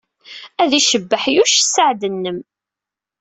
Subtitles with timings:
[0.61, 2.39] Ad icebbeḥ Yuc sseɛd-nnem.